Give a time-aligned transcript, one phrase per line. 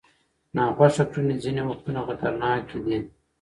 [0.55, 2.97] ناخوښه کړنې ځینې وختونه خطرناک دي.